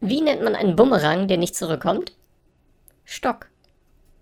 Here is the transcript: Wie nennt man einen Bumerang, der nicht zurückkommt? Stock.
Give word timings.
Wie 0.00 0.20
nennt 0.20 0.42
man 0.42 0.54
einen 0.54 0.76
Bumerang, 0.76 1.28
der 1.28 1.38
nicht 1.38 1.56
zurückkommt? 1.56 2.12
Stock. 3.04 3.48